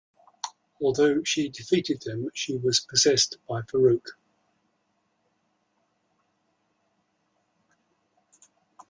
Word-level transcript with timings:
Although 0.81 1.21
she 1.25 1.47
defeated 1.47 2.01
them, 2.01 2.31
she 2.33 2.57
was 2.57 2.79
possessed 2.79 3.37
by 3.47 3.61
Farouk. 3.61 4.07